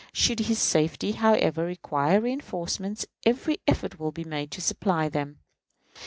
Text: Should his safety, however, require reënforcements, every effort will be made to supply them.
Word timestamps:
Should 0.13 0.39
his 0.39 0.57
safety, 0.57 1.11
however, 1.11 1.63
require 1.63 2.19
reënforcements, 2.21 3.05
every 3.23 3.59
effort 3.67 3.99
will 3.99 4.11
be 4.11 4.23
made 4.23 4.49
to 4.53 4.59
supply 4.59 5.09
them. 5.09 5.41